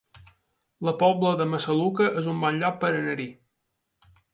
La 0.89 0.93
Pobla 1.03 1.35
de 1.43 1.47
Massaluca 1.53 2.11
es 2.23 2.33
un 2.35 2.43
bon 2.49 2.61
lloc 2.65 2.85
per 2.87 2.95
anar-hi 2.95 3.33